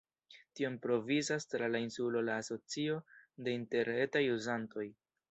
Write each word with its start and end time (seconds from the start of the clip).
Tion 0.59 0.77
provizas 0.85 1.43
tra 1.51 1.67
la 1.73 1.81
insulo 1.83 2.23
la 2.29 2.37
Asocio 2.43 2.95
de 3.49 3.53
Interretaj 3.57 4.23
Uzantoj. 4.37 4.87